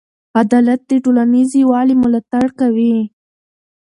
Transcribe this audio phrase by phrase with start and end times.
[0.41, 2.95] عدالت د ټولنیز یووالي ملاتړ کوي.